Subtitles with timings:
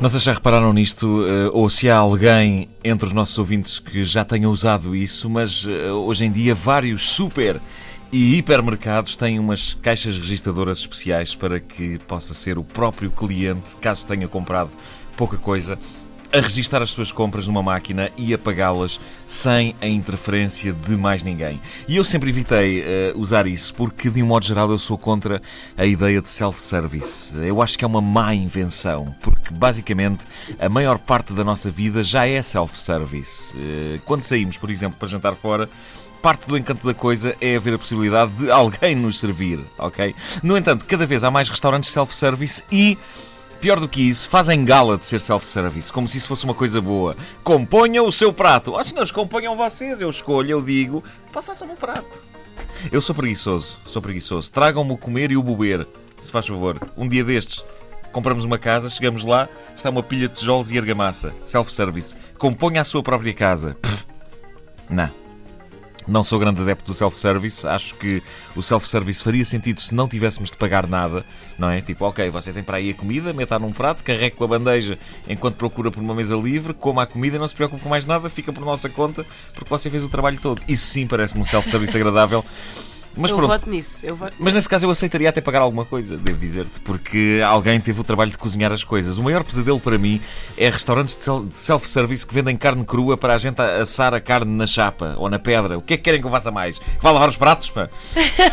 [0.00, 3.78] Não sei se já repararam nisto eh, ou se há alguém entre os nossos ouvintes
[3.78, 7.60] que já tenha usado isso, mas eh, hoje em dia vários super
[8.12, 14.06] e hipermercados têm umas caixas registadoras especiais para que possa ser o próprio cliente, caso
[14.06, 14.70] tenha comprado
[15.16, 15.78] pouca coisa,
[16.34, 21.22] a registar as suas compras numa máquina e a pagá-las sem a interferência de mais
[21.22, 21.60] ninguém.
[21.86, 22.84] E eu sempre evitei uh,
[23.14, 25.40] usar isso porque, de um modo geral, eu sou contra
[25.78, 27.38] a ideia de self-service.
[27.38, 30.24] Eu acho que é uma má invenção, porque basicamente
[30.58, 33.56] a maior parte da nossa vida já é self-service.
[33.56, 35.70] Uh, quando saímos, por exemplo, para jantar fora,
[36.20, 40.12] parte do encanto da coisa é haver a possibilidade de alguém nos servir, ok?
[40.42, 42.98] No entanto, cada vez há mais restaurantes self-service e
[43.64, 46.82] Pior do que isso, fazem gala de ser self-service, como se isso fosse uma coisa
[46.82, 47.16] boa.
[47.42, 48.74] Componham o seu prato.
[48.74, 52.22] Oh, senhores, componham vocês, eu escolho, eu digo, pá, façam um prato.
[52.92, 54.52] Eu sou preguiçoso, sou preguiçoso.
[54.52, 56.78] Tragam-me o comer e o beber, se faz favor.
[56.94, 57.64] Um dia destes,
[58.12, 61.32] compramos uma casa, chegamos lá, está uma pilha de tijolos e argamassa.
[61.42, 62.14] Self-service.
[62.36, 63.78] Componha a sua própria casa.
[63.80, 64.04] Pff,
[64.90, 65.23] não.
[66.06, 67.66] Não sou grande adepto do self-service.
[67.66, 68.22] Acho que
[68.54, 71.24] o self-service faria sentido se não tivéssemos de pagar nada,
[71.58, 71.80] não é?
[71.80, 74.98] Tipo, ok, você tem para aí a comida, meta num prato, carregue com a bandeja
[75.28, 78.28] enquanto procura por uma mesa livre, coma a comida, não se preocupe com mais nada,
[78.28, 80.60] fica por nossa conta, porque você fez o trabalho todo.
[80.68, 82.44] Isso sim parece-me um self-service agradável.
[83.16, 83.50] Mas eu pronto.
[83.50, 84.00] voto nisso.
[84.02, 87.80] Eu voto Mas nesse caso eu aceitaria até pagar alguma coisa, devo dizer-te, porque alguém
[87.80, 89.18] teve o trabalho de cozinhar as coisas.
[89.18, 90.20] O maior pesadelo para mim
[90.56, 94.66] é restaurantes de self-service que vendem carne crua para a gente assar a carne na
[94.66, 95.78] chapa ou na pedra.
[95.78, 96.78] O que é que querem que eu faça mais?
[96.78, 97.70] Que vá lavar os pratos?
[97.70, 97.88] Pá?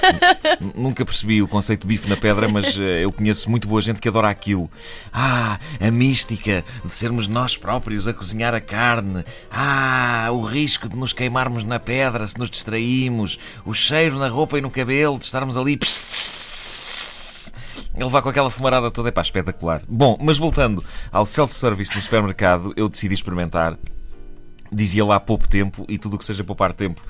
[0.74, 4.00] Nunca percebi o conceito de bife na pedra, mas eh, eu conheço muito boa gente
[4.00, 4.70] que adora aquilo.
[5.12, 9.24] Ah, a mística de sermos nós próprios a cozinhar a carne.
[9.50, 13.38] Ah, o risco de nos queimarmos na pedra se nos distraímos.
[13.64, 15.78] O cheiro na roupa roupa e no cabelo, de estarmos ali.
[17.94, 19.82] A levar com aquela fumarada toda, é pá, espetacular.
[19.86, 20.82] Bom, mas voltando
[21.12, 23.76] ao self-service no supermercado, eu decidi experimentar.
[24.70, 27.00] Dizia lá pouco tempo e tudo o que seja poupar tempo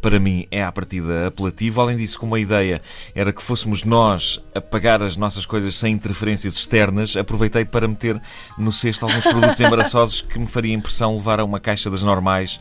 [0.00, 1.80] para mim é à partida apelativo.
[1.80, 2.80] Além disso, como a ideia
[3.12, 8.20] era que fôssemos nós a pagar as nossas coisas sem interferências externas, aproveitei para meter
[8.56, 12.60] no cesto alguns produtos embaraçosos que me faria impressão levar a uma caixa das normais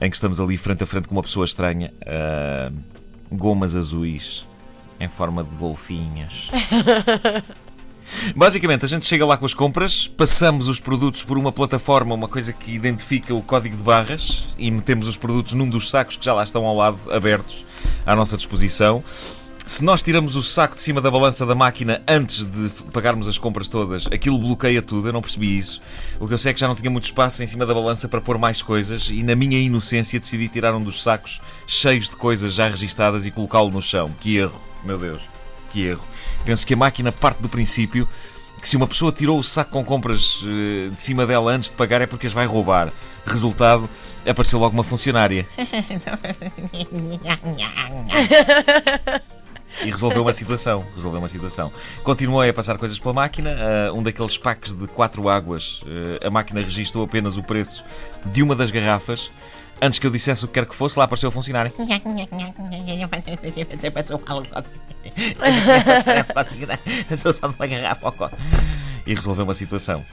[0.00, 1.90] em que estamos ali frente a frente com uma pessoa estranha.
[2.02, 2.94] Uh
[3.34, 4.44] gomas azuis
[5.00, 6.50] em forma de golfinhos.
[8.36, 12.28] Basicamente, a gente chega lá com as compras, passamos os produtos por uma plataforma, uma
[12.28, 16.24] coisa que identifica o código de barras, e metemos os produtos num dos sacos que
[16.24, 17.64] já lá estão ao lado, abertos
[18.06, 19.02] à nossa disposição.
[19.66, 23.38] Se nós tiramos o saco de cima da balança da máquina antes de pagarmos as
[23.38, 25.80] compras todas, aquilo bloqueia tudo, eu não percebi isso.
[26.20, 28.06] O que eu sei é que já não tinha muito espaço em cima da balança
[28.06, 32.16] para pôr mais coisas e, na minha inocência, decidi tirar um dos sacos cheios de
[32.16, 34.14] coisas já registadas e colocá-lo no chão.
[34.20, 35.22] Que erro, meu Deus,
[35.72, 36.04] que erro.
[36.44, 38.06] Penso que a máquina parte do princípio
[38.60, 41.76] que se uma pessoa tirou o saco com compras eh, de cima dela antes de
[41.76, 42.90] pagar é porque as vai roubar.
[43.26, 43.88] Resultado,
[44.26, 45.46] apareceu logo uma funcionária.
[49.84, 50.84] e resolveu uma situação.
[50.94, 51.72] Resolveu uma situação.
[52.02, 53.50] Continuei a passar coisas pela máquina.
[53.90, 57.84] Uh, um daqueles packs de quatro águas, uh, a máquina registrou apenas o preço
[58.26, 59.30] de uma das garrafas.
[59.82, 61.72] Antes que eu dissesse o que quer que fosse, lá apareceu a funcionário.
[69.06, 70.04] e resolveu uma situação.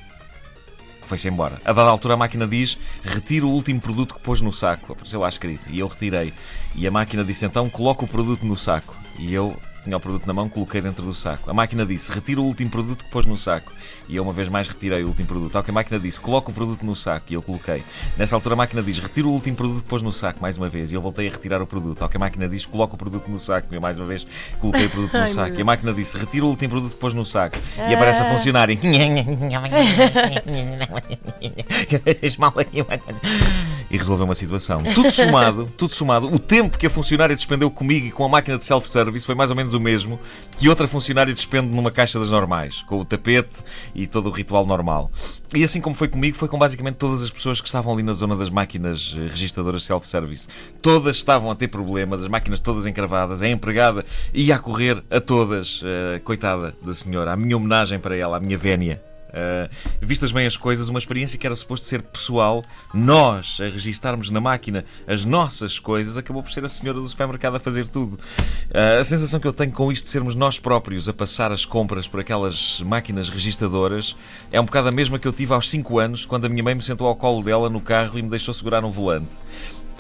[1.12, 1.62] Foi-se embora.
[1.66, 4.94] A dada altura a máquina diz: retira o último produto que pôs no saco.
[4.94, 5.70] Apareceu lá escrito.
[5.70, 6.34] E eu retirei.
[6.74, 8.96] E a máquina disse então: coloca o produto no saco.
[9.20, 11.50] E eu tinha o produto na mão, coloquei dentro do saco.
[11.50, 13.72] A máquina disse: retira o último produto que pôs no saco.
[14.08, 15.56] E eu, uma vez mais, retirei o último produto.
[15.56, 17.26] Ao que a máquina disse: coloca o produto no saco.
[17.30, 17.84] E eu coloquei.
[18.18, 20.70] Nessa altura, a máquina diz: retira o último produto que pôs no saco, mais uma
[20.70, 20.92] vez.
[20.92, 22.02] E eu voltei a retirar o produto.
[22.02, 23.68] Ao que a máquina diz: coloca o produto no saco.
[23.72, 24.26] E eu, mais uma vez,
[24.60, 25.56] coloquei o produto no saco.
[25.56, 27.58] E a máquina disse: retira o último produto que pôs no saco.
[27.78, 28.32] E aparece a ah.
[28.32, 28.78] funcionária.
[33.92, 34.82] e resolveu uma situação.
[34.96, 38.58] Tudo somado, tudo somado, o tempo que a funcionária despendeu comigo e com a máquina
[38.58, 40.20] de self-service foi mais ou menos o mesmo
[40.58, 43.50] que outra funcionária despende numa caixa das normais, com o tapete
[43.94, 45.12] e todo o ritual normal.
[45.54, 48.14] E assim como foi comigo, foi com basicamente todas as pessoas que estavam ali na
[48.14, 50.48] zona das máquinas eh, registadoras self-service.
[50.82, 55.20] Todas estavam a ter problemas, as máquinas todas encravadas, a empregada ia a correr a
[55.20, 55.82] todas.
[55.82, 59.02] Uh, coitada da senhora, a minha homenagem para ela, a minha vénia.
[59.32, 59.70] Uh,
[60.02, 62.64] vistas bem as coisas, uma experiência que era suposto ser pessoal,
[62.94, 67.56] nós a registarmos na máquina as nossas coisas, acabou por ser a senhora do supermercado
[67.56, 68.16] a fazer tudo.
[68.16, 71.64] Uh, a sensação que eu tenho com isto de sermos nós próprios a passar as
[71.64, 74.16] compras por aquelas máquinas registadoras
[74.52, 76.76] é um bocado a mesma que eu tive aos 5 anos, quando a minha mãe
[76.76, 79.30] me sentou ao colo dela no carro e me deixou segurar um volante.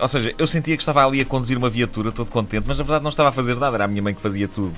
[0.01, 2.83] Ou seja, eu sentia que estava ali a conduzir uma viatura, todo contente, mas na
[2.83, 4.75] verdade não estava a fazer nada, era a minha mãe que fazia tudo.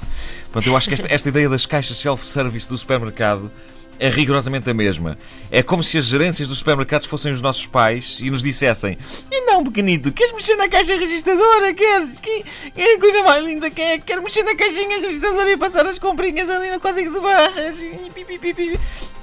[0.51, 3.49] Portanto, eu acho que esta, esta ideia das caixas self-service do supermercado
[3.99, 5.17] é rigorosamente a mesma.
[5.51, 8.97] É como se as gerências dos supermercados fossem os nossos pais e nos dissessem:
[9.31, 11.73] E não, pequenito, queres mexer na caixa registradora?
[11.73, 12.19] Queres?
[12.19, 12.43] Que,
[12.75, 13.97] que coisa mais linda que é?
[13.99, 17.77] Quero mexer na caixinha registradora e passar as comprinhas ali no código de barras.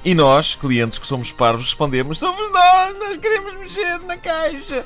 [0.03, 4.85] E nós, clientes que somos parvos, respondemos: Somos nós, nós queremos mexer na caixa.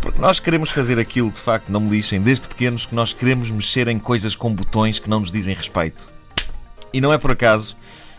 [0.00, 3.50] Porque nós queremos fazer aquilo, de facto, não me lixem, desde pequenos que nós queremos
[3.50, 6.06] mexer em coisas com botões que não nos dizem respeito.
[6.92, 7.74] E não é por acaso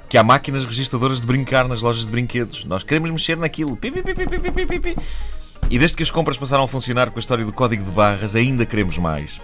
[0.09, 2.65] que há máquinas registadoras de brincar nas lojas de brinquedos.
[2.65, 3.77] Nós queremos mexer naquilo.
[5.69, 8.35] E desde que as compras passaram a funcionar com a história do código de barras,
[8.35, 9.39] ainda queremos mais.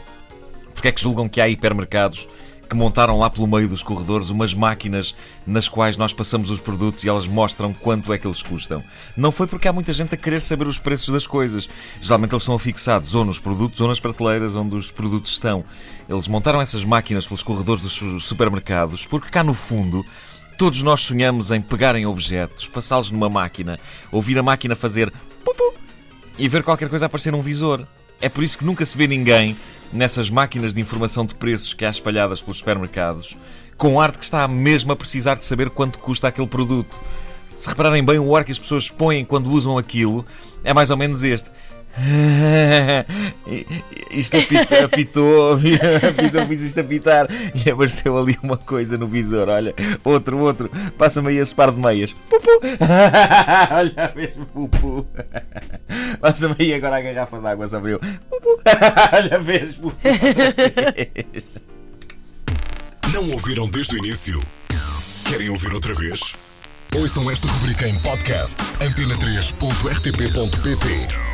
[0.74, 2.28] Porque é que julgam que há hipermercados
[2.72, 5.14] que montaram lá pelo meio dos corredores umas máquinas
[5.46, 8.82] nas quais nós passamos os produtos e elas mostram quanto é que eles custam.
[9.18, 11.68] Não foi porque há muita gente a querer saber os preços das coisas.
[12.00, 15.66] Geralmente eles são afixados ou nos produtos ou nas prateleiras onde os produtos estão.
[16.08, 20.06] Eles montaram essas máquinas pelos corredores dos supermercados porque cá no fundo
[20.62, 23.80] Todos nós sonhamos em pegar em objetos, passá-los numa máquina,
[24.12, 25.12] ouvir a máquina fazer
[25.44, 25.74] pupu
[26.38, 27.84] e ver qualquer coisa aparecer num visor.
[28.22, 29.58] É por isso que nunca se vê ninguém
[29.92, 33.36] nessas máquinas de informação de preços que há espalhadas pelos supermercados
[33.76, 36.96] com arte que está mesmo a precisar de saber quanto custa aquele produto.
[37.58, 40.24] Se repararem bem, o ar que as pessoas põem quando usam aquilo
[40.64, 41.50] é mais ou menos este.
[44.12, 49.50] Isto apitou, apitou, apitou, fiz isto apitar e apareceu ali uma coisa no visor.
[49.50, 49.74] Olha,
[50.04, 52.14] outro, outro, passa-me aí esse par de meias.
[52.30, 52.50] Pupu,
[53.72, 55.06] olha mesmo, pupu,
[56.20, 58.00] passa-me aí agora a garrafa de água, se abriu.
[58.00, 58.62] Pupu,
[59.14, 59.94] olha mesmo.
[63.14, 64.40] Não ouviram desde o início?
[65.28, 66.34] Querem ouvir outra vez?
[66.96, 71.31] Ouçam esta rubrica em podcast antena3.rtp.pt 不不。